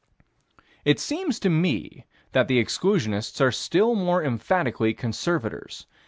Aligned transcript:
It 0.83 0.99
seems 0.99 1.39
to 1.41 1.47
me 1.51 2.05
that 2.31 2.47
the 2.47 2.59
exclusionists 2.59 3.39
are 3.39 3.51
still 3.51 3.93
more 3.93 4.23
emphatically 4.23 4.95
conservators. 4.95 5.85